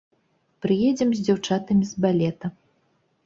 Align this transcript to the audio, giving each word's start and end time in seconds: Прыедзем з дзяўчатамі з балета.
Прыедзем 0.65 1.09
з 1.19 1.25
дзяўчатамі 1.27 1.85
з 1.91 2.05
балета. 2.05 2.47